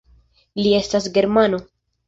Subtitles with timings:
[0.61, 1.63] Li estas germano.